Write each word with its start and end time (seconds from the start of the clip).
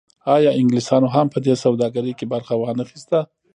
آیا 0.35 0.51
انګلیسانو 0.59 1.07
هم 1.15 1.27
په 1.33 1.39
دې 1.45 1.53
سوداګرۍ 1.63 2.13
کې 2.19 2.25
برخه 2.33 2.53
ونه 2.57 2.81
اخیسته؟ 2.85 3.19